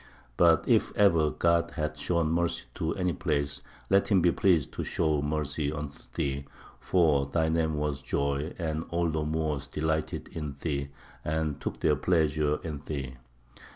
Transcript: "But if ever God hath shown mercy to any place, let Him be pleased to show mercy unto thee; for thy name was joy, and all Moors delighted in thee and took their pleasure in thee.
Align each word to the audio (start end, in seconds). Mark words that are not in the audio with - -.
"But 0.35 0.67
if 0.67 0.91
ever 0.97 1.29
God 1.29 1.73
hath 1.75 1.99
shown 1.99 2.31
mercy 2.31 2.63
to 2.73 2.95
any 2.95 3.13
place, 3.13 3.61
let 3.91 4.07
Him 4.07 4.19
be 4.19 4.31
pleased 4.31 4.71
to 4.73 4.83
show 4.83 5.21
mercy 5.21 5.71
unto 5.71 5.99
thee; 6.15 6.45
for 6.79 7.27
thy 7.27 7.49
name 7.49 7.75
was 7.75 8.01
joy, 8.01 8.55
and 8.57 8.83
all 8.89 9.11
Moors 9.11 9.67
delighted 9.67 10.29
in 10.29 10.55
thee 10.61 10.89
and 11.23 11.61
took 11.61 11.81
their 11.81 11.95
pleasure 11.95 12.59
in 12.63 12.81
thee. 12.87 13.17